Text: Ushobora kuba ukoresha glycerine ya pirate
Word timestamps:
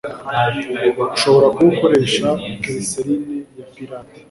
Ushobora 1.15 1.47
kuba 1.55 1.69
ukoresha 1.75 2.27
glycerine 2.61 3.35
ya 3.57 3.65
pirate 3.73 4.17